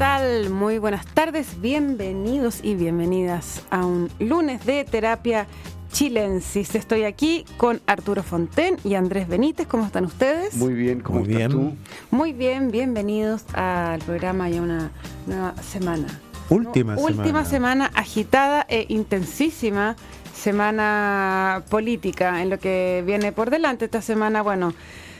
[0.00, 0.48] tal?
[0.48, 5.46] Muy buenas tardes, bienvenidos y bienvenidas a un lunes de terapia
[5.92, 6.74] chilensis.
[6.74, 9.66] Estoy aquí con Arturo Fonten y Andrés Benítez.
[9.66, 10.56] ¿Cómo están ustedes?
[10.56, 11.50] Muy bien, ¿cómo Muy estás bien.
[11.50, 11.76] tú?
[12.16, 14.90] Muy bien, bienvenidos al programa ya una
[15.26, 16.06] nueva semana.
[16.48, 17.18] Última No, semana.
[17.18, 19.96] Última semana agitada e intensísima,
[20.34, 23.84] semana política en lo que viene por delante.
[23.84, 24.72] Esta semana, bueno,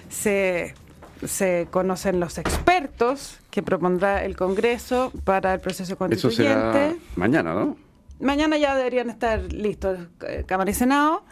[0.09, 0.73] se,
[1.25, 6.43] se conocen los expertos que propondrá el Congreso para el proceso Eso constituyente.
[6.73, 7.77] será mañana, ¿no?
[8.21, 11.25] Mañana ya deberían estar listos eh, Cámara y Senado.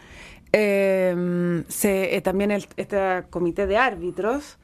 [0.52, 4.58] Eh, se, eh, también el, este comité de árbitros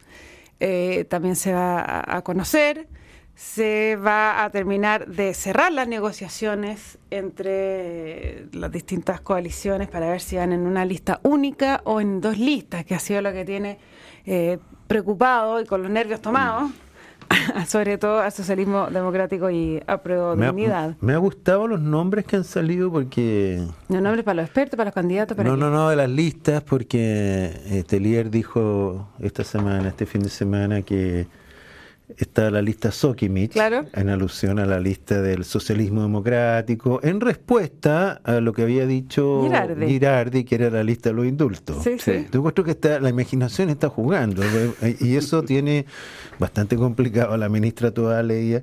[0.60, 2.88] eh, también se va a, a conocer.
[3.34, 10.36] Se va a terminar de cerrar las negociaciones entre las distintas coaliciones para ver si
[10.36, 13.78] van en una lista única o en dos listas, que ha sido lo que tiene
[14.24, 16.70] eh, preocupado y con los nervios tomados,
[17.66, 22.24] sobre todo al socialismo democrático y a prueba Me ha, me ha gustado los nombres
[22.24, 23.66] que han salido porque...
[23.88, 26.62] No nombres para los expertos, para los candidatos, para No, no, no, de las listas,
[26.62, 31.26] porque eh, Telier dijo esta semana, este fin de semana, que
[32.16, 33.86] está la lista Sokimich, Claro.
[33.94, 39.42] en alusión a la lista del socialismo democrático, en respuesta a lo que había dicho
[39.44, 39.86] Girardi.
[39.86, 41.82] Girardi, que era la lista de los indultos.
[41.82, 42.26] Sí, sí.
[42.30, 45.86] Yo encuentro que está, la imaginación está jugando eh, y eso tiene
[46.38, 48.62] bastante complicado a la ministra toda leía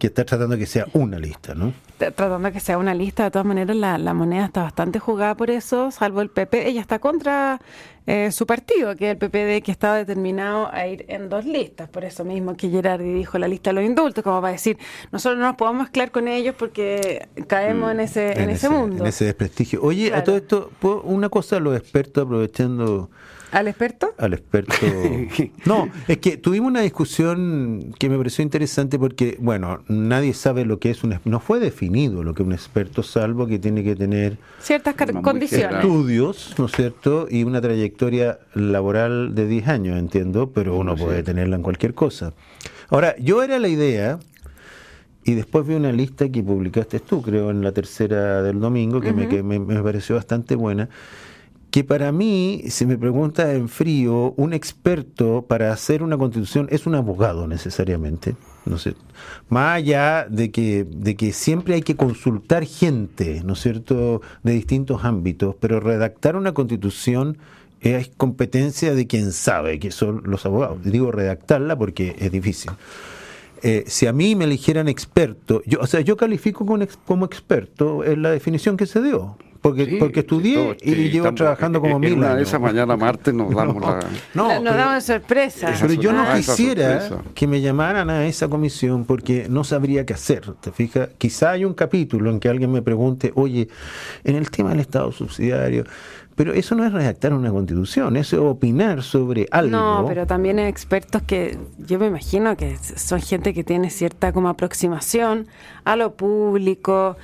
[0.00, 1.72] que está tratando de que sea una lista, ¿no?
[1.98, 5.36] Tratando de que sea una lista, de todas maneras la, la moneda está bastante jugada
[5.36, 6.66] por eso, salvo el PP.
[6.68, 7.60] Ella está contra
[8.06, 11.88] eh, su partido, que es el PPD, que estaba determinado a ir en dos listas.
[11.90, 14.78] Por eso mismo que Gerardi dijo la lista de los indultos, como para decir,
[15.12, 19.04] nosotros no nos podemos mezclar con ellos porque caemos en ese, en ese mundo.
[19.04, 19.80] En ese desprestigio.
[19.82, 20.20] Oye, Claro.
[20.20, 23.10] a todo esto, ¿puedo- una cosa los expertos, aprovechando
[23.52, 24.14] ¿Al experto?
[24.18, 24.74] al experto.
[25.64, 30.78] No, es que tuvimos una discusión que me pareció interesante porque, bueno, nadie sabe lo
[30.78, 31.18] que es un.
[31.24, 35.78] No fue definido lo que es un experto, salvo que tiene que tener Ciertas condiciones.
[35.78, 37.26] estudios, ¿no es cierto?
[37.30, 42.32] Y una trayectoria laboral de 10 años, entiendo, pero uno puede tenerla en cualquier cosa.
[42.88, 44.18] Ahora, yo era la idea,
[45.24, 49.12] y después vi una lista que publicaste tú, creo, en la tercera del domingo, que,
[49.12, 50.88] me, que me, me pareció bastante buena,
[51.70, 56.86] que para mí, si me pregunta en frío, un experto para hacer una constitución es
[56.86, 58.34] un abogado necesariamente.
[58.66, 58.94] No sé,
[59.48, 64.52] más allá de que, de que siempre hay que consultar gente, ¿no es cierto?, de
[64.52, 67.38] distintos ámbitos, pero redactar una constitución
[67.80, 70.78] es competencia de quien sabe, que son los abogados.
[70.84, 72.72] Digo redactarla porque es difícil.
[73.62, 78.04] Eh, si a mí me eligieran experto, yo, o sea, yo califico como, como experto
[78.04, 81.80] en la definición que se dio, porque, Sí, porque estudié todo, y sí, llevo trabajando
[81.80, 82.48] como en mil una de años.
[82.48, 84.00] esas mañana martes nos damos la...
[84.34, 85.70] No, Nos pero- damos sorpresa.
[85.70, 86.22] Esa pero yo no.
[86.22, 87.30] Ah, esa quisiera sorpresa.
[87.34, 90.52] que me llamaran a esa comisión porque no sabría qué hacer.
[90.60, 91.10] ¿Te fijas?
[91.18, 93.68] Quizá hay un capítulo en que alguien me pregunte, oye,
[94.24, 95.84] en el tema del Estado subsidiario,
[96.36, 99.72] pero eso no es redactar una constitución, eso es opinar sobre algo.
[99.76, 104.32] No, pero también hay expertos que yo me imagino que son gente que tiene cierta
[104.32, 105.48] como aproximación
[105.84, 107.18] a lo público,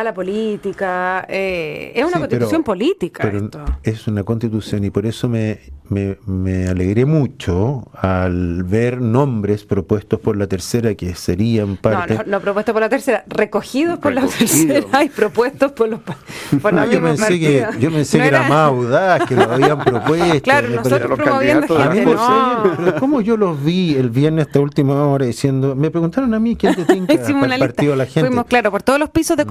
[0.00, 1.24] a la política.
[1.28, 3.64] eh, es una Sí, constitución pero- política pero esto.
[3.82, 5.58] Es una constitución y por eso me,
[5.88, 12.14] me, me alegré mucho al ver nombres propuestos por la tercera que serían No, parte...
[12.14, 16.74] no, no propuestos por la tercera, recogidos por la tercera y propuestos por los por
[16.78, 17.82] Ah, los yo pensé que, partidos.
[17.82, 20.42] yo pensé No que era, más audaz, que lo habían propuesto.
[20.42, 23.00] Claro, nosotros promoviendo candidatos A mí gente, no.
[23.00, 26.74] ¿Cómo yo los vi el viernes hasta última hora diciendo, me preguntaron a mí quién
[26.74, 28.28] te tinca para el partido de la gente.
[28.28, 29.44] Fuimos, claro, por todos los pisos de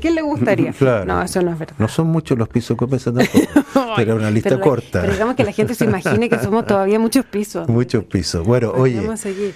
[0.00, 0.72] ¿quién le gustaría?
[0.78, 1.04] Claro.
[1.06, 1.74] No, eso no es verdad.
[1.78, 5.00] No son muchos los pisos Copesa tampoco, pero una lista Pero la- corta.
[5.00, 7.68] Pero digamos que la gente se imagine que somos todavía muchos pisos.
[7.68, 8.46] Muchos pisos.
[8.46, 9.54] Bueno, Pues oye, Vamos a seguir.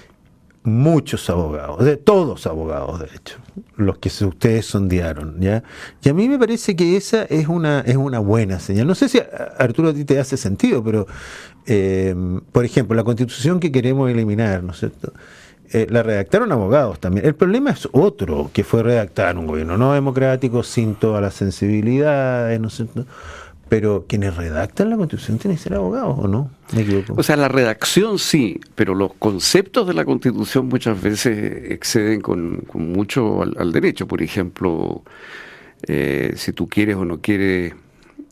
[0.63, 3.37] muchos abogados, de todos abogados, de hecho,
[3.77, 5.63] los que ustedes sondearon, ¿ya?
[6.03, 8.87] Y a mí me parece que esa es una es una buena señal.
[8.87, 9.21] No sé si
[9.59, 11.07] Arturo a ti te hace sentido, pero
[11.67, 12.15] eh,
[12.53, 15.13] por ejemplo, la Constitución que queremos eliminar, ¿no es cierto?
[15.73, 17.25] Eh, la redactaron abogados también.
[17.27, 22.61] El problema es otro, que fue redactar un gobierno no democrático sin todas las sensibilidades,
[22.61, 23.07] ¿no es cierto?
[23.69, 26.51] Pero quienes redactan la Constitución tienen que ser abogados, ¿o no?
[26.73, 27.15] Me equivoco.
[27.17, 32.63] O sea, la redacción sí, pero los conceptos de la Constitución muchas veces exceden con,
[32.67, 34.09] con mucho al, al derecho.
[34.09, 35.03] Por ejemplo,
[35.87, 37.75] eh, si tú quieres o no quieres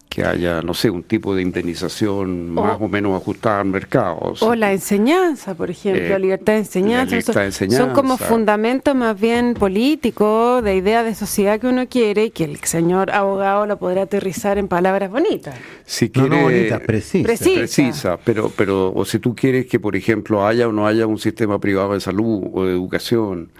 [0.08, 4.32] que haya, no sé, un tipo de indemnización más o menos ajustada al mercado.
[4.40, 7.14] O, la enseñanza, por ejemplo, Eh, libertad de enseñanza.
[7.16, 11.86] libertad de son- Son como fundamentos más bien políticos, de idea de sociedad que uno
[11.88, 15.54] quiere y que el señor abogado lo podrá aterrizar en palabras bonitas.
[15.84, 17.24] Si No, quiere, no bonita, precisa.
[17.24, 17.58] Precisa.
[17.58, 21.18] precisa, pero, pero, o si tú quieres que, por ejemplo, haya o no haya un
[21.18, 23.50] sistema privado de salud o de educación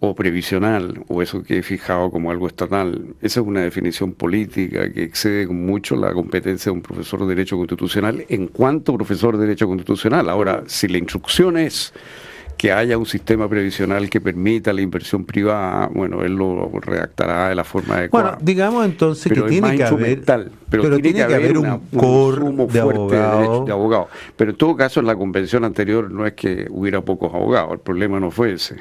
[0.00, 4.92] o previsional, o eso que he fijado como algo estatal, esa es una definición política
[4.92, 9.36] que excede con mucho la competencia de un profesor de Derecho Constitucional en cuanto profesor
[9.36, 10.28] de Derecho Constitucional.
[10.30, 11.92] Ahora, si la instrucción es
[12.56, 17.54] que haya un sistema previsional que permita la inversión privada, bueno, él lo redactará de
[17.54, 18.30] la forma adecuada.
[18.30, 20.24] Bueno, digamos entonces Pero que tiene que haber,
[20.82, 23.66] pero, tiene, que haber, un una- core sumo de fuerte derecho abogados.
[23.66, 24.06] de abogados.
[24.36, 27.80] Pero en todo caso, en la convención anterior no es que hubiera pocos abogados, el
[27.80, 28.76] problema no fue ese.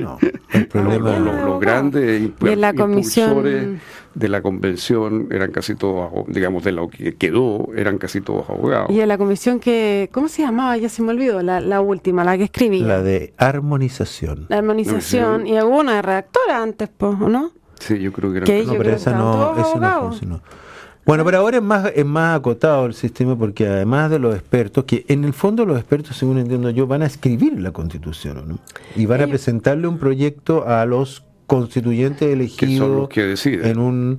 [0.00, 0.18] No,
[0.52, 3.80] el problema Los, los- los grandes Y en la comisión- impulsores
[4.14, 8.88] de la convención eran casi todos, digamos, de lo que quedó, eran casi todos abogados.
[8.90, 10.76] Y en la comisión que, ¿cómo se llamaba?
[10.76, 12.86] Ya se me olvidó, la, la última, la que escribía.
[12.86, 14.46] la de armonización.
[14.48, 15.46] La armonización.
[15.48, 17.50] Y hubo una redactora antes, pues, ¿o no?
[17.80, 20.40] Sí, yo creo que eran Que No, pero creo esa que no, esa no funcionó.
[21.06, 24.84] Bueno, pero ahora es más, es más acotado el sistema porque además de los expertos,
[24.84, 28.42] que en el fondo los expertos, según entiendo yo, van a escribir la constitución, ¿o
[28.42, 28.58] ¿no?
[28.96, 34.18] Y van a Ellos- presentarle un proyecto a los constituyentes elegidos que en un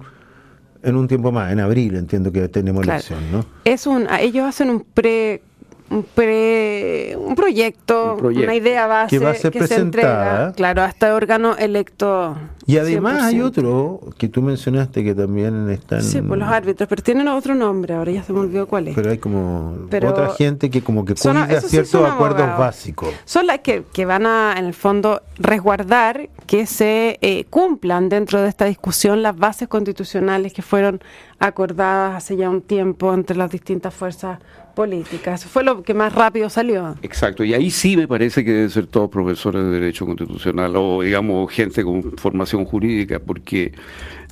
[0.83, 2.97] en un tiempo más, en abril entiendo que tenemos Claro.
[2.99, 3.43] elección, ¿no?
[3.63, 5.41] Es un, ellos hacen un pre,
[5.89, 8.43] un pre, un proyecto, Un proyecto.
[8.43, 9.81] una idea base Que va a ser se presentada.
[9.81, 12.37] entrega, claro, a este órgano electo.
[12.67, 13.44] Y además hay 100%.
[13.44, 17.94] otro que tú mencionaste que también están Sí, pues los árbitros, pero tienen otro nombre,
[17.94, 18.95] ahora ya se me olvidó cuál es.
[18.95, 22.59] pero hay como Pero otra gente que como que cuida ciertos acuerdos abogados.
[22.59, 23.09] básicos.
[23.25, 28.41] Son las que, que van a, en el fondo, resguardar que se eh, cumplan dentro
[28.41, 31.01] de esta discusión las bases constitucionales que fueron
[31.39, 34.39] acordadas hace ya un tiempo entre las distintas fuerzas
[34.75, 35.41] políticas.
[35.41, 36.95] Eso fue lo que más rápido salió.
[37.01, 41.01] Exacto, y ahí sí me parece que deben ser todos profesores de Derecho Constitucional o,
[41.01, 43.74] digamos, gente con formación jurídica, porque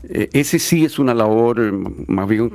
[0.08, 1.72] eh, ese sí es una labor eh,
[2.08, 2.50] más bien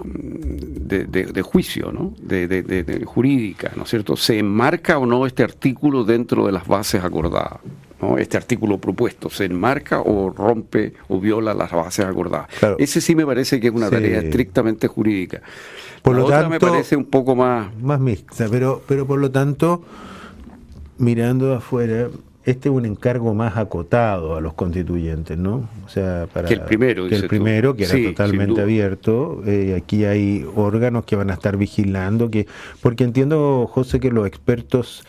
[0.87, 2.15] de, de- de juicio, ¿no?
[2.23, 4.17] De, de- jurídica, ¿no es cierto?
[4.17, 7.59] ¿Se enmarca o no este artículo dentro de las bases acordadas?
[8.01, 8.17] ¿no?
[8.17, 12.47] Este artículo propuesto, ¿se enmarca o rompe o viola las bases acordadas?
[12.61, 12.77] Claro.
[12.79, 13.95] Ese sí me parece que es una Sí.
[13.97, 15.43] tarea estrictamente jurídica.
[16.03, 19.19] Por La lo otra me tanto- parece un poco más más mixta, pero, pero por
[19.19, 19.83] lo tanto,
[20.99, 22.09] mirando afuera,
[22.49, 25.69] este es un encargo más acotado a los constituyentes, ¿no?
[25.85, 29.43] O sea, para Que el primero, que el primero, que era Sí, totalmente abierto.
[29.47, 32.47] Eh, aquí hay órganos que van a estar vigilando, que
[32.81, 35.05] porque entiendo, José, que los expertos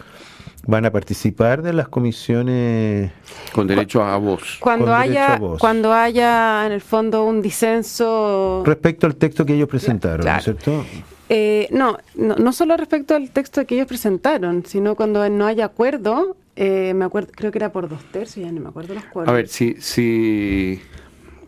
[0.68, 3.12] van a participar de las comisiones.
[3.54, 4.58] con derecho a voz.
[4.60, 5.60] Cuando Con derecho a haya, voz.
[5.60, 10.44] cuando haya en el fondo un disenso Respecto al texto que ellos presentaron, ¿no es
[10.44, 10.84] cierto?
[11.30, 15.66] Eh, no, no, no solo respecto al texto que ellos presentaron, sino cuando no haya
[15.66, 19.04] acuerdo, eh, me acuerdo, creo que era por dos tercios, ya no me acuerdo los
[19.06, 19.32] acuerdos.
[19.32, 20.82] A ver, si, si,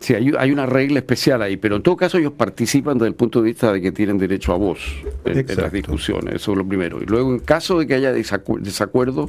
[0.00, 3.14] si hay, hay una regla especial ahí, pero en todo caso ellos participan desde el
[3.14, 4.80] punto de vista de que tienen derecho a voz
[5.26, 7.02] en, las discusiones, eso es lo primero.
[7.02, 9.28] Y luego, en caso de que haya desacu- desacuerdo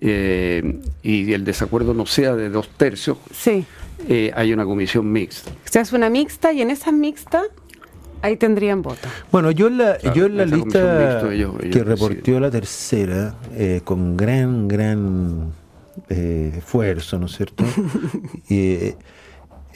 [0.00, 3.64] eh, y el desacuerdo no sea de dos tercios, Sí,
[4.08, 5.50] eh, hay una comisión mixta.
[5.64, 7.44] se hace una mixta y en esa mixta
[8.26, 9.08] ahí tendrían voto.
[9.32, 12.50] Bueno, yo en la, Claro, yo en la lista mixta, ellos- ellos que reportó la
[12.50, 15.52] tercera, eh, con gran, gran
[16.10, 17.64] eh, esfuerzo, ¿no es cierto?
[18.48, 18.96] Y, eh,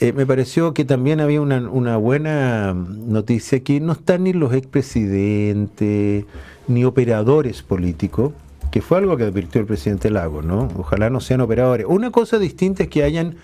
[0.01, 4.53] eh, me pareció que también había una, una buena noticia, que no están ni los
[4.55, 6.25] expresidentes,
[6.69, 8.33] ni operadores políticos,
[8.71, 10.69] que fue algo que advirtió el presidente Lago, ¿no?
[10.79, 11.87] Ojalá no sean operadores.
[11.89, 13.35] Una cosa distinta es que hayan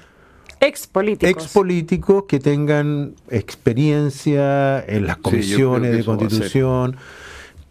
[0.60, 1.44] Ex políticos.
[1.44, 6.96] ex políticos que tengan experiencia en las comisiones de constitución,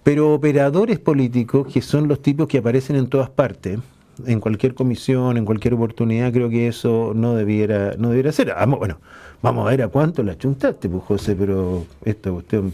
[0.04, 3.80] pero operadores políticos que son los tipos que aparecen en todas partes,
[4.26, 8.54] en cualquier comisión, en cualquier oportunidad, creo que eso no debiera, no debiera ser.
[8.54, 8.98] Vamos, bueno,
[9.42, 12.72] vamos a ver a cuánto la chuntaste, pues José, pero esta cuestión.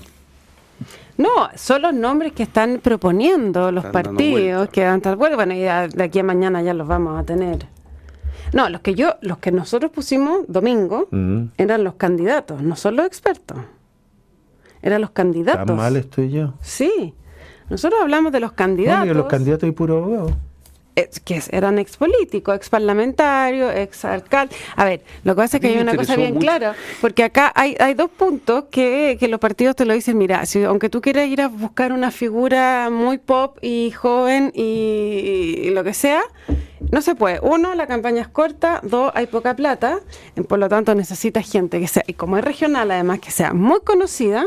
[1.18, 5.36] No, son los nombres que están proponiendo los Están partidos que dan tal vuelta.
[5.36, 7.66] Bueno, y de aquí a mañana ya los vamos a tener.
[8.54, 11.46] No, los que yo, los que nosotros pusimos domingo Mm.
[11.58, 13.58] eran los candidatos, no son los expertos.
[14.82, 15.66] Eran los candidatos.
[15.68, 16.54] ¿Tan mal estoy yo?
[16.62, 17.14] Sí.
[17.70, 19.08] Nosotros hablamos de los No, candidatos.
[19.08, 20.38] y los candidatos y puro abogado.
[20.94, 24.54] es- que eran ex políticos, ex parlamentarios, ex alcalde.
[24.76, 26.42] A ver, lo que pasa es que hay una cosa bien mucho.
[26.46, 30.46] clara, porque acá hay, hay dos puntos que, que los partidos te lo dicen, mira,
[30.46, 35.70] si, aunque tú quieras ir a buscar una figura muy pop y joven y, y
[35.70, 36.22] lo que sea,
[36.90, 37.40] no se puede.
[37.42, 40.00] Uno, la campaña es corta, dos, hay poca plata,
[40.48, 43.82] por lo tanto necesitas gente que sea, y como es regional además, que sea muy
[43.82, 44.46] conocida,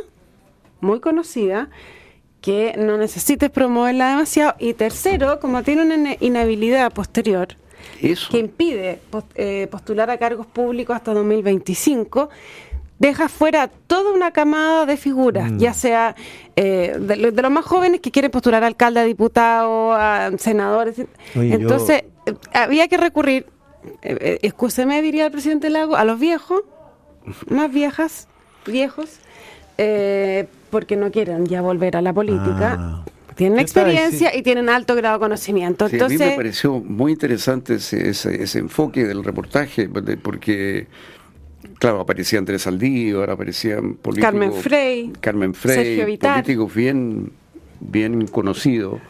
[0.80, 1.68] muy conocida,
[2.40, 4.54] que no necesites promoverla demasiado.
[4.58, 7.48] Y tercero, como tiene una inhabilidad posterior,
[8.00, 9.00] que impide
[9.34, 12.28] eh, postular a cargos públicos hasta 2025,
[12.98, 15.58] deja fuera toda una camada de figuras, mm.
[15.58, 16.14] ya sea
[16.56, 20.96] eh, de, los más jóvenes que quieren postular a alcalde, a diputado, a senadores.
[21.34, 22.04] Entonces,
[22.52, 23.46] había que recurrir,
[24.02, 26.62] eh, escúcheme, diría el presidente Lago, a los viejos,
[27.48, 28.28] más viejas,
[28.66, 29.20] viejos,
[30.70, 32.76] porque no quieren ya volver a la política.
[32.78, 33.04] Ah.
[33.34, 35.86] Tienen experiencia y tienen alto grado de conocimiento.
[35.86, 39.88] Entonces, a mí me pareció muy interesante ese, ese enfoque del reportaje,
[40.22, 40.86] porque
[41.78, 44.30] Claro, aparecía Andrés Saldívar, aparecían políticos.
[44.30, 45.12] Carmen Frey.
[45.20, 47.32] Carmen Frey, políticos bien,
[47.80, 49.00] bien conocidos.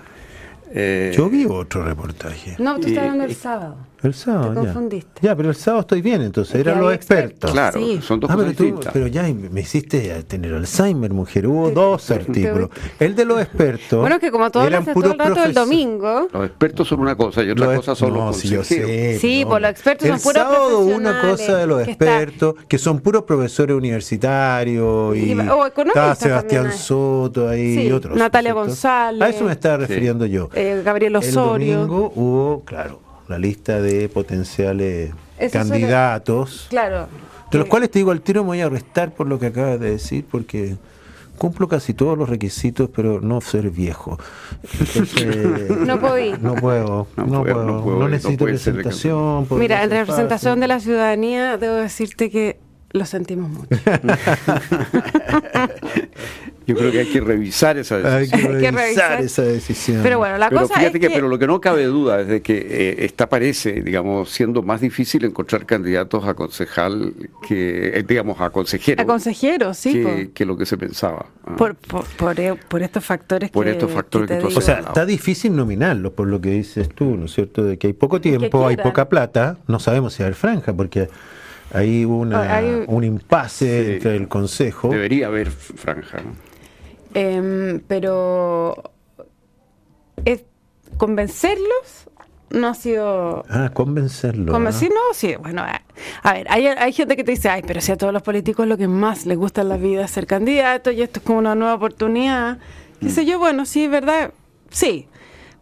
[0.77, 2.57] Eh, Yo vi otro reportaje.
[2.59, 3.77] No, tú estás hablando del sábado.
[4.05, 4.51] El sábado.
[4.51, 5.21] Te confundiste.
[5.23, 7.51] Ya, pero el sábado estoy bien, entonces, eran los expertos.
[7.51, 11.47] Claro, son dos ah, cosas pero, pero ya me hiciste tener Alzheimer, mujer.
[11.47, 12.69] Hubo dos artículos.
[13.01, 14.01] El de los expertos.
[14.01, 16.29] Bueno, que como todos hablas todo el rato del domingo.
[16.31, 19.53] Los expertos son una cosa y otra cosa son los si yo sé, Sí, por
[19.53, 23.23] pues los expertos son puros El sábado una cosa de los expertos, que son puros
[23.23, 28.19] profesores universitarios y, está Sebastián Soto ahí y otros.
[28.19, 29.23] Natalia González.
[29.23, 30.51] A eso me estaba refiriendo yo.
[30.55, 31.83] Eh, Gabriel Osorio.
[31.83, 35.13] El domingo hubo, claro la lista de potenciales
[35.53, 36.67] candidatos.
[36.71, 37.09] claro.
[37.51, 39.79] De los cuales te digo al tiro me voy a arrestar por lo que acabas
[39.79, 40.77] de decir, porque
[41.39, 44.19] cumplo casi todos los requisitos, pero no ser viejo.
[45.87, 46.33] no podí.
[46.41, 49.47] No puedo, no, puedo, no, necesito presentación.
[49.51, 52.59] Mira, en representación de la ciudadanía, debo decirte que
[52.91, 53.69] lo sentimos mucho.
[56.67, 58.57] Yo creo que hay que revisar esa decisión.
[58.57, 60.01] Hay que revisar, esa decisión.
[60.03, 61.11] Pero bueno, la cosa es que...
[61.11, 64.81] Pero lo que no cabe duda es de que eh, está parece, digamos, siendo más
[64.81, 67.15] difícil encontrar candidatos a concejal
[67.47, 69.03] que, eh, digamos, a consejero.
[69.03, 70.31] A consejero, sí.
[70.35, 71.27] Que, lo que se pensaba.
[71.45, 71.57] Ah.
[71.57, 76.13] Por, por, eh, por, estos factores por estos factores que, O sea, está difícil nominarlo,
[76.13, 77.65] por lo que dices tú, ¿no es cierto?
[77.65, 81.09] De que hay poco tiempo, hay poca plata, no sabemos si hay franja, porque...
[81.73, 84.91] Ahí hubo una, un impasse entre el Consejo.
[84.91, 86.19] Debería haber franja.
[86.19, 86.54] ¿no?
[87.15, 88.93] Em, pero
[90.25, 90.45] es,
[90.97, 92.09] convencerlos
[92.51, 93.45] no ha sido.
[93.49, 94.53] Ah, convencerlos.
[94.53, 95.35] Convencerlos, sí.
[95.37, 98.23] Bueno, a ver, hay, hay, gente que te dice, ay, pero si a todos los
[98.23, 101.27] políticos lo que más les gusta en la vida es ser candidato y esto es
[101.27, 102.59] como una nueva oportunidad.
[103.01, 103.25] Qué mm.
[103.25, 104.33] yo, bueno, sí, es verdad,
[104.71, 105.09] sí.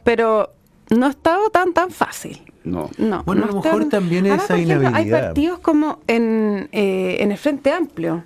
[0.05, 0.53] Pero
[0.91, 2.43] no ha estado tan, tan fácil.
[2.65, 2.91] No.
[2.99, 4.95] no bueno, a lo mejor también esa inhabilidad.
[4.95, 8.25] Hay partidos como en, eh, en el Frente Amplio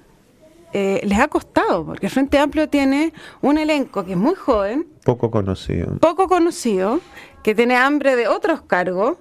[0.79, 4.87] eh, les ha costado, porque el Frente Amplio tiene un elenco que es muy joven.
[5.07, 5.97] Poco conocido.
[6.01, 7.01] Poco conocido,
[7.43, 9.17] que tiene hambre de otros cargos,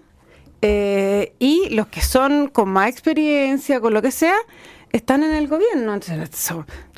[0.62, 4.36] eh, y los que son con más experiencia, con lo que sea,
[4.92, 5.94] están en el gobierno.
[5.94, 6.30] Entonces,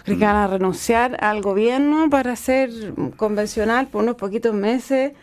[0.03, 2.71] ¿crees que van a renunciar al gobierno para ser
[3.15, 5.13] convencional por unos poquitos meses?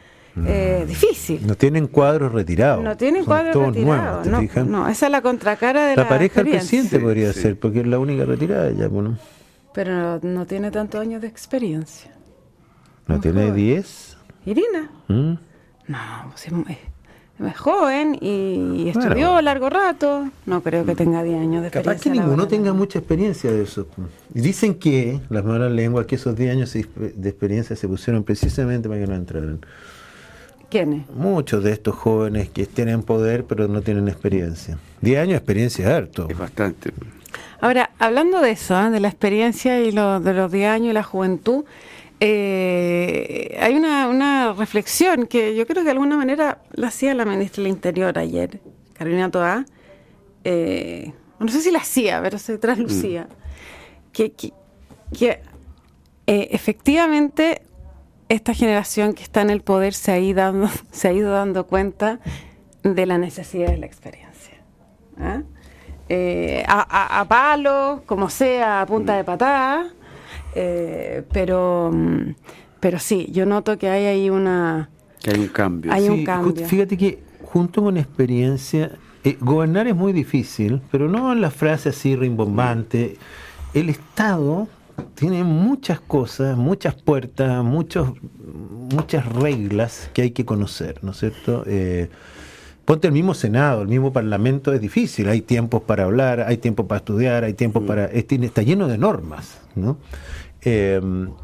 [0.46, 1.46] Eh, difícil.
[1.46, 2.82] No tienen cuadros retirados.
[2.82, 4.26] No tienen cuadros retirados.
[4.66, 7.86] no, esa es la contracara de la, la pareja del presidente podría ser, porque es
[7.86, 9.16] la única retirada ya, bueno.
[9.74, 12.12] Pero no, tiene tantos años de experiencia.
[13.08, 14.16] ¿No tiene 10?
[14.46, 14.90] Irina.
[15.08, 15.34] ¿Mm?
[15.88, 15.98] No,
[16.30, 20.30] pues es, joven y estudió largo rato.
[20.46, 21.82] No creo que tenga 10 años de experiencia.
[21.82, 23.88] Capaz que ninguno tenga mucha experiencia de eso.
[24.32, 28.88] Y dicen que, las malas lenguas, que esos 10 años de experiencia se pusieron precisamente
[28.88, 29.60] para que no entraran.
[30.71, 31.09] ¿Quiénes?
[31.11, 34.78] Muchos de estos jóvenes que tienen poder pero no tienen experiencia.
[35.00, 36.26] Diez años de experiencia es harto.
[36.28, 36.92] Es bastante.
[37.61, 38.90] Ahora, hablando de eso, ¿eh?
[38.90, 41.64] de la experiencia y lo, de los diez años y la juventud,
[42.21, 47.62] eh, hay una, reflexión que yo creo que de alguna manera la hacía la ministra
[47.62, 48.61] del Interior ayer,
[48.92, 49.64] Carolina Toá.
[50.44, 53.25] Eh, no sé si la hacía, pero se traslucía.
[53.25, 54.12] Mm.
[54.12, 54.52] Que, que,
[55.18, 55.40] que
[56.26, 57.62] efectivamente
[58.28, 61.66] esta generación que está en el poder se ha ido dando, se ha ido dando
[61.66, 62.20] cuenta
[62.82, 64.54] de la necesidad de la experiencia.
[65.18, 65.42] ¿ah?
[66.08, 69.86] Eh, a, palo, como sea, a punta de patada,
[70.54, 71.90] eh, pero,
[72.80, 74.90] pero sí, yo noto que hay ahí una...
[75.22, 75.92] Que hay un cambio.
[75.92, 76.66] Hay un cambio.
[76.66, 78.90] Fíjate que junto con experiencia,
[79.24, 83.16] eh, gobernar es muy difícil, pero no en la frase así rimbombante.
[83.72, 84.68] El Estado
[85.14, 88.12] tiene muchas cosas, muchas puertas, muchos,
[88.92, 91.64] muchas reglas que hay que conocer, ¿no es cierto?
[91.66, 92.08] Eh,
[92.84, 96.86] ponte el mismo Senado, el mismo Parlamento, es difícil, hay tiempos para hablar, hay tiempo
[96.86, 97.86] para estudiar, hay tiempo mm.
[97.86, 98.04] para...
[98.06, 99.98] está lleno de normas, ¿no?
[100.66, 101.00] Eh,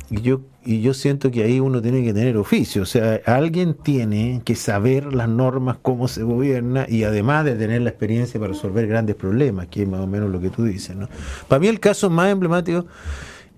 [0.08, 3.74] y, yo, y yo siento que ahí uno tiene que tener oficio, o sea, alguien
[3.74, 8.52] tiene que saber las normas, cómo se gobierna y además de tener la experiencia para
[8.52, 10.96] resolver grandes problemas, que es más o menos lo que tú dices.
[10.96, 11.08] ¿no?
[11.48, 12.86] Para mí el caso más emblemático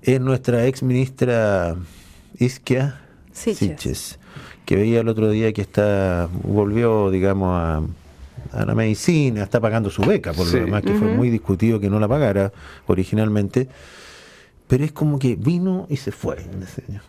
[0.03, 1.77] es nuestra ex ministra
[2.39, 3.01] Isquia
[3.33, 4.19] Siches.
[4.67, 7.83] que veía el otro día que está volvió, digamos, a,
[8.53, 10.57] a la medicina, está pagando su beca, por Sí.
[10.59, 12.53] lo demás, que fue muy discutido que no la pagara
[12.87, 13.69] originalmente.
[14.69, 16.37] Pero es como que vino y se fue.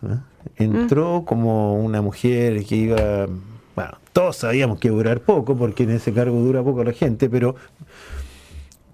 [0.02, 0.22] ¿no?
[0.56, 3.26] Entró como una mujer que iba.
[3.74, 6.92] Bueno, todos sabíamos que iba a durar poco, porque en ese cargo dura poco la
[6.92, 7.56] gente, pero.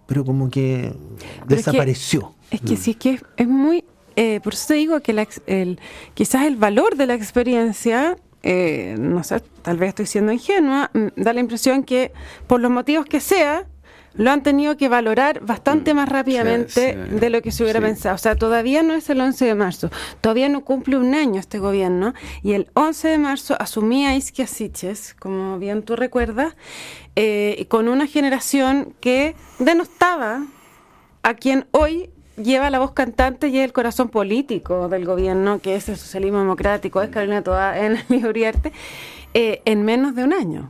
[0.06, 2.32] Pero como que Pero es que- desapareció.
[2.50, 3.84] Es que sí, es que es, es muy...
[4.16, 5.78] eh, por eso te digo que la el,
[6.14, 11.06] quizás el valor de la experiencia, eh, no sé, tal vez estoy siendo ingenua, mm,
[11.16, 12.12] da la impresión que
[12.46, 13.66] por los motivos que sea,
[14.14, 17.10] lo han tenido que valorar bastante más rápidamente Mm.
[17.10, 17.86] sí, de lo que se hubiera sí.
[17.86, 18.16] pensado.
[18.16, 19.90] O sea, todavía no es el 11 de marzo,
[20.20, 22.12] todavía no cumple un año este gobierno,
[22.42, 26.56] y el 11 de marzo asumía Isquia Siches, como bien tú recuerdas,
[27.14, 30.44] eh, con una generación que denostaba
[31.22, 32.10] a quien hoy
[32.42, 36.38] lleva la voz cantante y es el corazón político del gobierno, que es el socialismo
[36.38, 38.72] democrático, es Carolina Toa en el Uriarte,
[39.34, 40.68] eh, en menos de un año.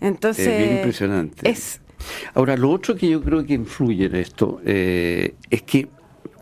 [0.00, 1.48] Entonces, Es bien impresionante.
[1.48, 1.80] es-
[2.34, 5.88] Ahora, lo otro que yo creo que influye en esto eh, es que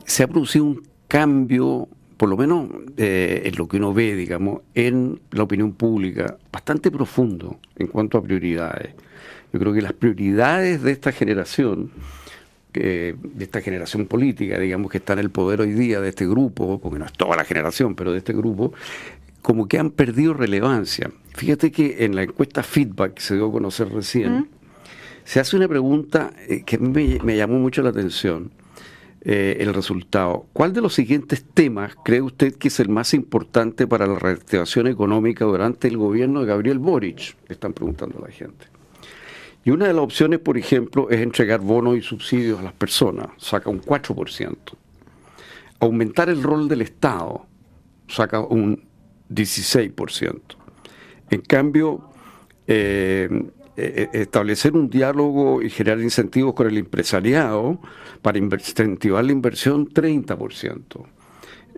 [0.04, 4.60] se ha producido un cambio, por lo menos eh, en lo que uno ve, digamos,
[4.74, 8.94] en la opinión pública, bastante profundo en cuanto a prioridades.
[9.52, 11.90] Yo creo que las prioridades de esta generación,
[12.74, 16.26] que- de esta generación política, digamos, que está en el poder hoy día de este
[16.26, 18.74] grupo, porque no es toda la generación, pero de este grupo,
[19.40, 21.10] como que han perdido relevancia.
[21.34, 24.48] Fíjate que en la encuesta feedback que se dio a conocer recién,
[25.24, 28.50] se hace una pregunta eh, que a mí me, me llamó mucho la atención,
[29.26, 30.46] eh, el resultado.
[30.52, 34.86] ¿Cuál de los siguientes temas cree usted que es el más importante para la reactivación
[34.86, 37.36] económica durante el gobierno de Gabriel Boric?
[37.48, 38.66] Le están preguntando a la gente.
[39.64, 43.28] Y una de las opciones, por ejemplo, es entregar bonos y subsidios a las personas,
[43.38, 44.56] saca un 4%.
[45.80, 47.46] Aumentar el rol del Estado,
[48.06, 48.84] saca un
[49.30, 50.40] 16%.
[51.30, 52.10] En cambio,
[52.66, 53.28] eh,
[53.76, 57.80] eh, establecer un diálogo y generar incentivos con el empresariado
[58.22, 61.06] para incentivar la inversión, 30%.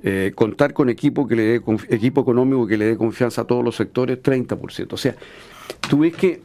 [0.02, 3.64] Eh, contar con equipo que le dé equipo económico que le dé confianza a todos
[3.64, 4.92] los sectores, 30%.
[4.92, 5.16] O sea,
[5.88, 6.40] tú ves que eh,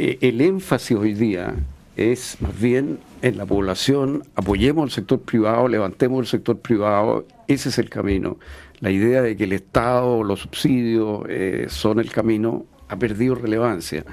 [0.00, 1.54] el énfasis hoy día
[1.96, 7.68] es más bien en la población, apoyemos al sector privado, levantemos el sector privado, ese
[7.68, 8.38] es el camino.
[8.80, 14.04] La idea de que el Estado, los subsidios eh, son el camino ha perdido relevancia.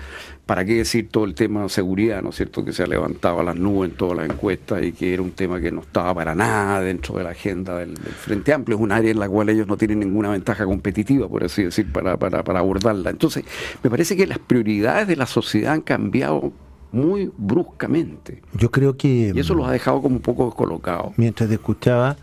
[0.46, 2.64] ¿Para qué decir todo el tema de seguridad, no es cierto?
[2.64, 5.32] Que se ha levantado a las nubes en todas las encuestas y que era un
[5.32, 8.78] tema que no estaba para nada dentro de la agenda del, del Frente Amplio.
[8.78, 11.92] Es un área en la cual ellos no tienen ninguna ventaja competitiva, por así decir,
[11.92, 13.10] para, para, para abordarla.
[13.10, 13.44] Entonces,
[13.84, 16.54] me parece que las prioridades de la sociedad han cambiado
[16.92, 18.42] muy bruscamente.
[18.54, 19.34] Yo creo que.
[19.36, 21.14] Y eso los ha dejado como un poco descolocados.
[21.18, 22.16] mientras te escuchaba,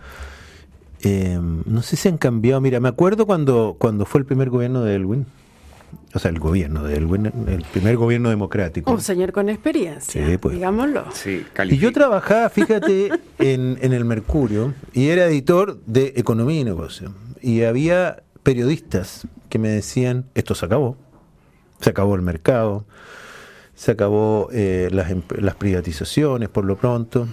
[1.03, 2.61] eh, no sé si han cambiado.
[2.61, 5.27] Mira, me acuerdo cuando, cuando fue el primer gobierno de Elwin,
[6.15, 8.91] o sea, el gobierno de Elwin, el primer gobierno democrático.
[8.93, 10.55] un señor con experiencia, Sí, pues.
[10.55, 11.05] digámoslo.
[11.13, 16.65] Sí, Y yo trabajaba, fíjate, en, en el Mercurio y era editor de Economía y
[16.65, 17.13] Negocio.
[17.43, 20.97] Y había periodistas que me decían, esto se acabó,
[21.81, 22.85] se acabó el mercado,
[23.75, 27.27] se acabó eh, las, em- las privatizaciones por lo pronto.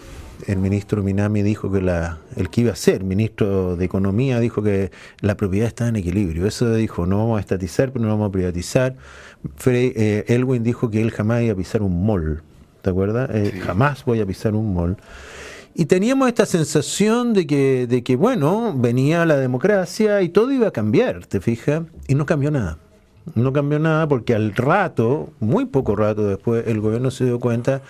[0.47, 4.61] El ministro Minami dijo que la, el que iba a ser ministro de Economía dijo
[4.63, 6.45] que la propiedad estaba en equilibrio.
[6.47, 8.95] Eso dijo, no vamos a estatizar, pero no vamos a privatizar.
[9.57, 12.41] Frey- eh, Elwin dijo que él jamás iba a pisar un mall.
[12.81, 13.29] ¿Te acuerdas?
[13.33, 14.97] Eh, Jamás voy a pisar un mall.
[15.73, 20.67] Y teníamos esta sensación de que, de que, bueno, venía la democracia y todo iba
[20.67, 21.83] a cambiar, ¿te fijas?
[22.07, 22.77] Y no cambió nada.
[23.35, 27.81] No cambió nada porque al rato, muy poco rato después, el gobierno se dio cuenta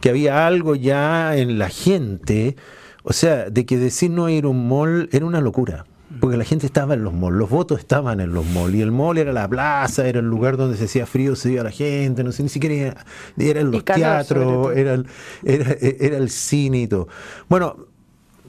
[0.00, 2.56] que había algo ya en la gente,
[3.02, 5.84] o sea, de que decir no ir a un mall era una locura.
[6.18, 8.90] Porque la gente estaba en los malls, los votos estaban en los malls, y el
[8.90, 12.24] mall era la plaza, era el lugar donde se hacía frío, se iba la gente,
[12.24, 13.06] no sé, ni siquiera era,
[13.38, 15.06] eran los teatros, era el,
[15.44, 17.06] era, era el cine y todo.
[17.48, 17.76] Bueno,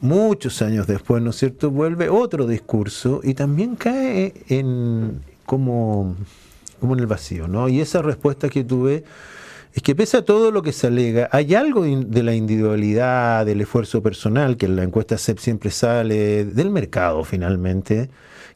[0.01, 5.21] muchos años después, ¿no es cierto?, vuelve otro discurso y también cae en
[5.52, 6.16] como,
[6.80, 7.68] como en el vacío, ¿no?
[7.68, 9.04] Y esa respuesta que tuve
[9.74, 13.62] es que pese a todo lo que se alega, hay algo de la individualidad, del
[13.62, 18.10] esfuerzo personal, que en la encuesta CEP siempre sale, del mercado finalmente,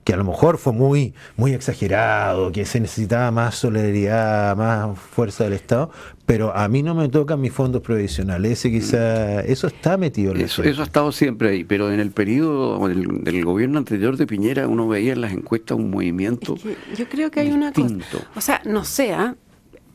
[0.06, 5.46] que a lo mejor fue muy, muy exagerado, que se necesitaba más solidaridad, más fuerza
[5.46, 5.90] del Estado,
[6.28, 10.40] pero a mí no me tocan mis fondos provisionales, ese quizá, eso está metido en
[10.40, 14.16] la Eso, eso ha estado siempre ahí, pero en el periodo del, del gobierno anterior
[14.16, 17.52] de Piñera uno veía en las encuestas un movimiento Es que yo creo que hay
[17.52, 17.96] una cosa.
[18.36, 19.36] O sea, no sé, ¿ah?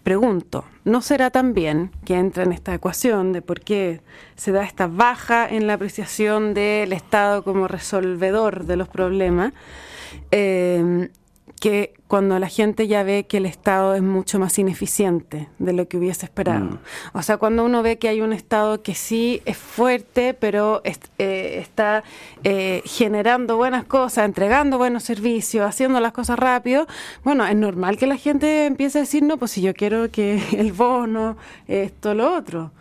[0.02, 4.00] Pregunto, ¿no será también que entra en esta ecuación de por qué
[4.36, 9.52] se da esta baja en la apreciación del Estado como resolvedor de los problemas?
[10.30, 11.10] Eh,
[11.60, 15.86] que cuando la gente ya ve que el Estado es mucho más ineficiente de lo
[15.86, 16.64] que hubiese esperado.
[16.64, 16.78] Mm.
[17.12, 21.58] O sea, cuando uno ve que hay un Estado que sí es fuerte, pero eh,
[21.60, 22.02] está
[22.44, 26.86] eh, generando buenas cosas, entregando buenos servicios, haciendo las cosas rápido,
[27.24, 30.42] bueno, es normal que la gente empiece a decir, no, pues si yo quiero que
[30.58, 31.36] el bono,
[31.68, 32.72] esto, lo otro.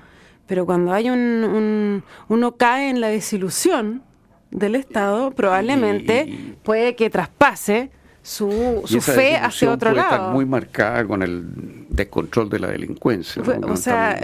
[0.47, 4.03] Pero cuando hay un, uno cae en la desilusión
[4.51, 10.15] del Estado, probablemente puede que traspase su, su fe hacia otro puede lado.
[10.15, 11.45] Estar muy marcada con el
[11.89, 13.41] descontrol de la delincuencia.
[13.63, 14.19] O sea,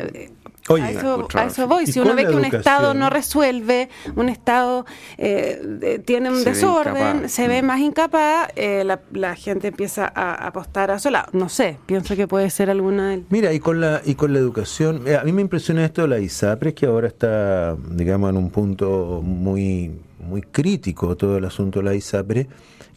[0.68, 1.86] a, eso, voy.
[1.86, 4.86] Si uno ve que un Estado no resuelve, un Estado
[5.18, 7.66] eh, tiene un desorden, se ve mm.
[7.66, 11.28] más incapaz, eh, la, gente empieza a apostar a su lado.
[11.34, 13.20] No sé, pienso que puede ser alguna.
[13.30, 16.20] Mira, y con la y con la educación, a mí me impresiona esto de la
[16.20, 21.86] ISAPRES, que ahora está, digamos, en un punto muy, muy crítico todo el asunto de
[21.86, 22.48] la ISAPRE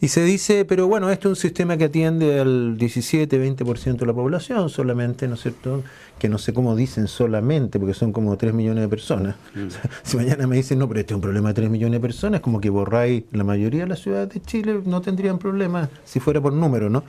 [0.01, 4.13] y se dice, pero bueno, esto es un sistema que atiende al 17-20% de la
[4.13, 5.83] población solamente, ¿no es cierto?
[6.17, 9.35] Que no sé cómo dicen solamente, porque son como 3 millones de personas.
[9.53, 9.67] Mm.
[10.03, 12.39] si mañana me dicen, no, pero este es un problema de 3 millones de personas,
[12.39, 16.39] como que borráis la mayoría de las ciudades de Chile, no tendrían problemas si fuera
[16.39, 17.03] por número, ¿no?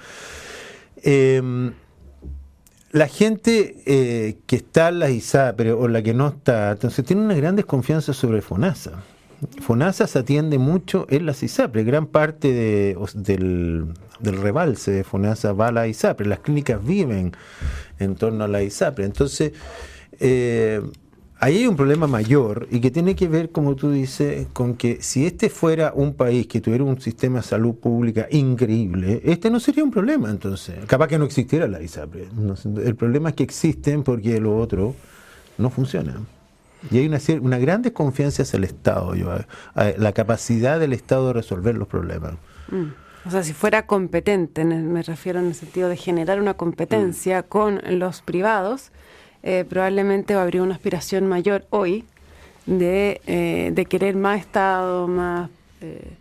[1.02, 1.72] Em,
[2.90, 7.22] la gente eh, que está en la ISAPRE o la que no está, entonces tiene
[7.22, 9.04] una gran desconfianza sobre FONASA.
[9.60, 13.86] FONASA se atiende mucho en la ISAPRE, gran parte del,
[14.20, 17.32] rebalse de FONASA va a la ISAPRE, las clínicas viven
[17.98, 19.04] en torno a la ISAPRE.
[19.04, 19.52] Entonces,
[20.18, 20.82] eh,
[21.38, 24.98] ahí hay un problema mayor y que tiene que ver, como tú dices, con que
[25.00, 29.58] si este fuera un país que tuviera un sistema de salud pública increíble, este no
[29.58, 30.84] sería un problema entonces.
[30.86, 32.28] Capaz que no existiera la ISAPRE.
[32.84, 34.94] el problema es que existen porque lo otro
[35.56, 36.20] no funciona.
[36.90, 39.34] Y hay una, una gran desconfianza hacia el Estado, yo,
[39.74, 42.34] la capacidad del Estado de resolver los problemas.
[42.68, 42.86] Mm.
[43.26, 47.44] O sea, si fuera competente, me refiero en el sentido de generar una competencia mm.
[47.48, 48.92] con los privados,
[49.42, 52.04] eh, probablemente habría una aspiración mayor hoy
[52.66, 55.50] de, eh, de querer más Estado, más...
[55.80, 56.16] Eh,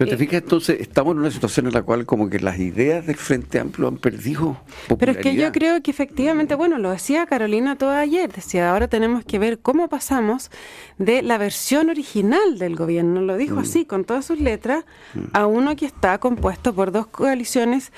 [0.00, 3.06] pero te fijas, entonces estamos en una situación en la cual como que las ideas
[3.06, 4.56] del Frente Amplio han perdido
[4.88, 4.98] popularidad.
[4.98, 8.88] Pero es que yo creo que efectivamente, bueno, lo decía Carolina todo ayer, decía, ahora
[8.88, 10.50] tenemos que ver cómo pasamos
[10.96, 13.58] de la versión original del gobierno, lo dijo mm.
[13.58, 15.20] así, con todas sus letras, mm.
[15.34, 17.92] a uno que está compuesto por dos coaliciones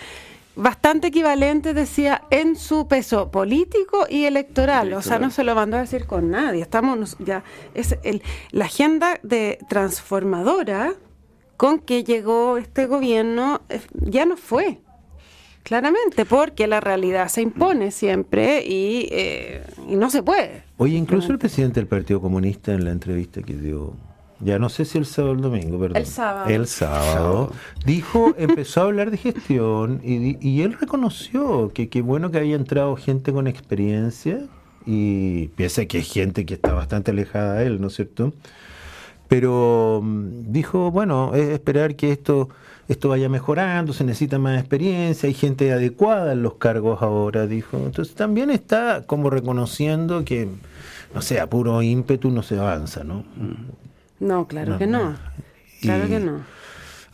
[0.56, 4.92] bastante equivalentes, decía, en su peso político y electoral.
[4.94, 6.62] O sea, no se lo mandó a decir con nadie.
[6.62, 10.96] Estamos ya es el, la agenda de transformadora
[11.62, 14.81] con que llegó este gobierno eh, ya no fue.
[15.62, 20.64] Claramente, porque la realidad se impone siempre y, eh, y no se puede.
[20.77, 23.94] Oye, incluso el presidente del Partido Comunista en la entrevista que dio
[24.40, 25.98] ya no sé si el sábado o el domingo, perdón.
[25.98, 26.51] El sábado.
[26.51, 27.53] El sábado.
[27.87, 32.57] Dijo, empezó a hablar de gestión y, y él reconoció que qué bueno que había
[32.57, 34.40] entrado gente con experiencia
[34.85, 38.33] y piensa que es gente que está bastante alejada de él, ¿no es cierto?
[39.33, 42.51] Pero mm, dijo, bueno, es esperar que esto,
[42.87, 47.79] esto vaya mejorando, se necesita más experiencia, hay gente adecuada en los cargos ahora, dijo.
[47.79, 50.51] Entonces también está como reconociendo que,
[51.14, 53.25] no sé, a puro ímpetu no se avanza, ¿no?
[54.21, 55.16] No, claro que no.
[55.81, 56.42] Claro que no.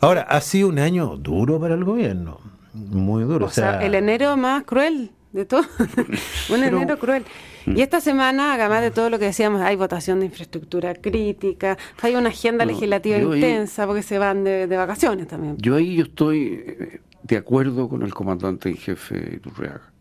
[0.01, 2.41] Ahora, ha sido un año duro para el gobierno,
[2.73, 3.45] muy duro.
[3.45, 5.61] O, sea, el enero más cruel de todo,
[6.49, 7.23] un enero cruel.
[7.65, 7.77] Mm.
[7.77, 12.15] Y esta semana, además de todo lo que decíamos, hay votación de infraestructura crítica, hay
[12.15, 15.57] una agenda legislativa intensa porque se van de, vacaciones también.
[15.57, 19.91] Yo ahí yo estoy eh, de acuerdo con el comandante en jefe Iturreaga.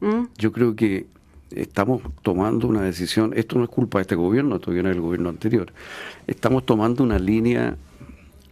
[0.00, 0.24] ¿Mm?
[0.36, 1.06] Yo creo que
[1.50, 5.28] estamos tomando una decisión, esto no es culpa de este gobierno, esto viene del gobierno
[5.28, 5.72] anterior,
[6.26, 7.76] estamos tomando una línea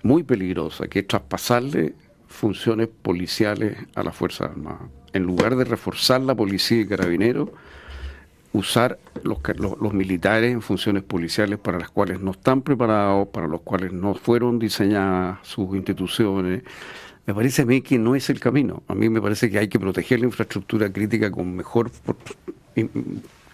[0.03, 1.95] muy peligrosa, que es traspasarle
[2.27, 4.89] funciones policiales a las Fuerzas Armadas.
[5.17, 7.51] En lugar de reforzar la policía y carabineros,
[8.53, 13.61] usar los, los, militares en funciones policiales para las cuales no están preparados, para los
[13.63, 16.63] cuales no fueron diseñadas sus instituciones.
[17.27, 18.83] Me parece a mí que no es el camino.
[18.89, 21.91] A mí me parece que hay que proteger la infraestructura crítica con mejor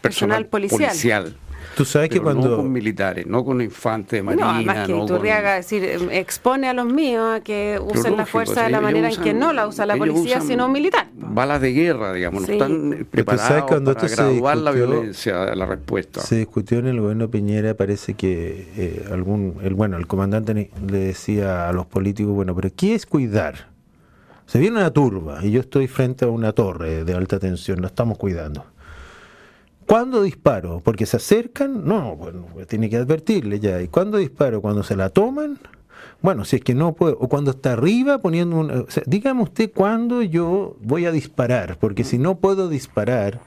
[0.00, 1.36] personal, policial.
[1.76, 2.48] Tú sabes que cuando.
[2.48, 4.44] No con militares, no con infantes de marina.
[4.44, 8.70] No, además que Iturriaga decir, expone a los míos a que usen la fuerza de
[8.70, 11.08] la manera en que no la usa la policía, sino un militar.
[11.14, 16.20] Balas de guerra, digamos, no están preparados para graduar la violencia, la respuesta.
[16.20, 19.56] Se discutió en el gobierno Piñera, parece que eh, algún.
[19.62, 23.72] El, bueno, el comandante le decía a los políticos, bueno, pero ¿qué es cuidar?
[24.46, 27.86] Se viene una turba y yo estoy frente a una torre de alta tensión, la
[27.86, 28.66] estamos cuidando.
[29.92, 30.80] ¿Cuándo disparo?
[30.82, 33.82] Porque se acercan, no, bueno, tiene que advertirle ya.
[33.82, 34.62] ¿Y cuándo disparo?
[34.62, 35.58] Cuando se la toman,
[36.22, 38.70] bueno, si es que no puedo, o cuando está arriba poniendo un...
[38.70, 43.40] O sea, dígame usted cuándo yo voy a disparar, porque si no puedo disparar,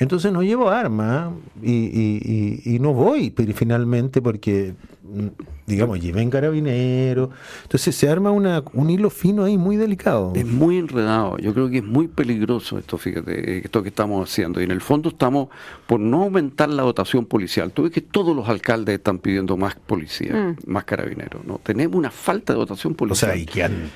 [0.00, 1.32] entonces no llevo arma
[1.62, 4.74] y, y, y, y no voy pero finalmente porque,
[5.66, 7.30] digamos, llevé en carabinero.
[7.62, 10.32] Entonces se arma una, un hilo fino ahí muy delicado.
[10.34, 14.60] Es muy enredado, yo creo que es muy peligroso esto, fíjate, esto que estamos haciendo.
[14.60, 15.48] Y en el fondo estamos
[15.86, 17.70] por no aumentar la dotación policial.
[17.72, 20.56] Tú ves que todos los alcaldes están pidiendo más policía, Mm.
[20.70, 21.44] más carabineros.
[21.44, 21.60] ¿no?
[21.62, 23.32] Tenemos una falta de dotación O policial.
[23.32, 23.90] sea, y que han,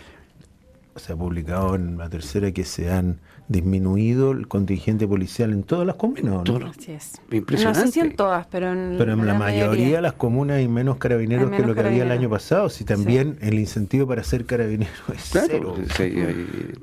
[0.96, 5.86] se ha publicado en la tercera que se han disminuido el contingente policial en todas
[5.86, 6.24] las comunas.
[6.24, 6.42] ¿no?
[6.44, 7.20] Todo- Así es.
[7.30, 7.80] Impresionante.
[7.80, 10.68] No sé si en todas, pero en, Pero en la mayoría de las comunas hay
[10.68, 12.68] menos carabineros Hay que menos lo que había el año pasado.
[12.70, 15.74] Si también el incentivo para ser carabinero es Claro, cero.
[15.96, 16.14] sí,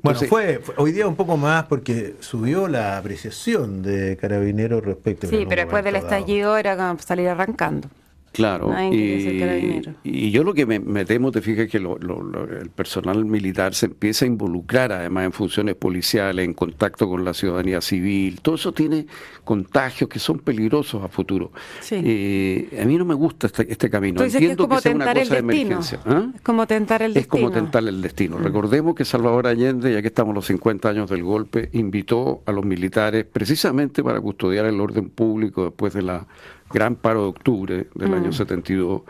[0.02, 5.26] Bueno, fue, fue- hoy día un poco más porque subió la apreciación de carabineros respecto
[5.28, 6.20] Sí, pero después del momento dado.
[6.20, 7.88] estallido era como salir arrancando.
[8.32, 12.44] Claro, y, y yo lo que me, me temo, te fijas, que lo- lo- lo-
[12.44, 17.34] el personal militar se empieza a involucrar además en funciones policiales, en contacto con la
[17.34, 19.06] ciudadanía civil, todo eso tiene
[19.44, 21.52] contagios que son peligrosos a futuro.
[21.80, 21.96] Sí.
[22.02, 24.80] Eh, a mí no me gusta este, este camino, Tú dices que es entiendo como
[24.80, 25.70] sea una tentar el cosa de destino.
[25.72, 26.00] emergencia.
[26.06, 26.30] ¿ah?
[26.34, 27.36] Es como tentar el Es destino.
[27.38, 27.42] Mm.
[27.50, 28.38] como tentar el destino.
[28.38, 32.64] Recordemos que Salvador Allende, ya que estamos los 50 años del golpe, invitó a los
[32.64, 36.26] militares precisamente para custodiar el orden público después de la
[36.72, 38.14] gran paro de octubre del Mm.
[38.14, 39.02] año 72,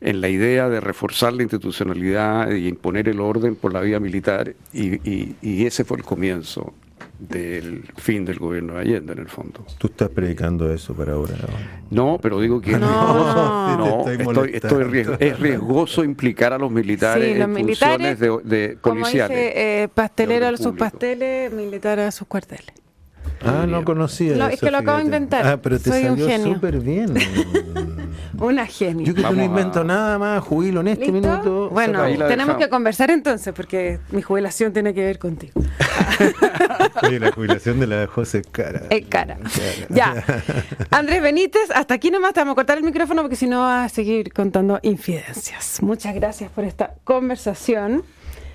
[0.00, 4.54] en la idea de reforzar la institucionalidad y imponer el orden por la vía militar,
[4.72, 6.72] y, y- y ese fue el comienzo
[7.18, 9.64] del fin del gobierno de Allende, en el fondo.
[9.78, 11.34] Tú estás predicando eso para ahora.
[11.90, 12.06] ¿no?
[12.14, 13.76] No, pero digo que No.
[13.76, 18.44] no, estoy estoy, riesgo- es riesgoso implicar a los militares Sí, los en militares, funciones
[18.48, 19.38] de, de Como policiales.
[19.38, 22.66] dice, eh, pastelero a de sus pasteles, militar a sus cuarteles.
[23.44, 24.54] Ah, no conocía No, eso.
[24.54, 25.46] es que lo acabo de inventar.
[25.46, 26.54] Ah, pero te Soy un salió genio.
[26.54, 27.14] súper bien.
[28.38, 29.06] Una genia.
[29.06, 31.28] Yo que tú no Vamos a- invento nada más, jubilo en este ¿Listo?
[31.28, 31.70] minuto.
[31.70, 32.56] Bueno, tenemos dejamos.
[32.56, 35.60] que conversar entonces, porque mi jubilación tiene que ver contigo.
[37.02, 38.82] Oye, la jubilación de la de José es cara.
[38.90, 39.38] Es cara.
[39.90, 40.24] Ya.
[40.90, 43.92] Andrés Benítez, hasta aquí nomás te vamos a cortar el micrófono porque si no vas
[43.92, 45.80] a seguir contando infidencias.
[45.82, 48.02] Muchas gracias por esta conversación.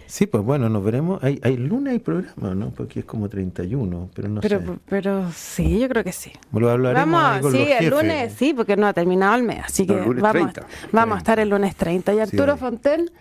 [0.07, 1.21] Sí, pues bueno, nos veremos.
[1.23, 2.69] Hay, hay lunes hay programa, ¿no?
[2.71, 4.65] Porque es como 31, pero no Pero, sé.
[4.87, 6.31] pero sí, yo creo que sí.
[6.53, 7.89] Lo hablaremos Vamos, con sí, los el jefes.
[7.91, 10.65] lunes, sí, porque no ha terminado el mes, así No, que vamos, 30.
[10.91, 12.13] vamos a estar el lunes 30.
[12.13, 12.57] Y Arturo.
[12.57, 13.11] Fonten,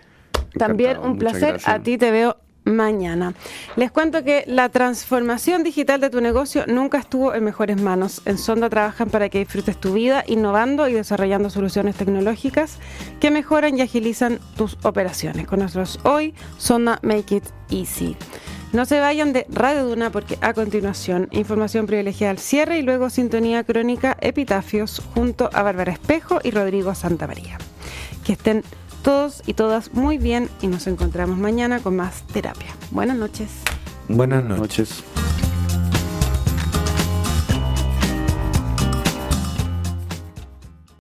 [0.58, 1.74] también un muchas placer, gracias.
[1.74, 3.32] a ti te veo mañana.
[3.76, 8.20] Les cuento que la transformación digital de tu negocio nunca estuvo en mejores manos.
[8.26, 12.78] En Sonda trabajan para que disfrutes tu vida innovando y desarrollando soluciones tecnológicas
[13.20, 15.46] que mejoran y agilizan tus operaciones.
[15.46, 18.16] Con nosotros hoy, Sonda Make It Easy.
[18.72, 23.10] No se vayan de Radio Duna porque a continuación información privilegiada al cierre y luego
[23.10, 27.58] sintonía crónica Epitafios junto a Bárbara Espejo y Rodrigo Santamaría.
[28.24, 28.64] Que estén
[29.06, 32.74] todos y todas muy bien y nos encontramos mañana con más terapia.
[32.90, 33.50] Buenas noches.
[34.08, 34.58] Buenas noches.
[34.58, 35.25] noches.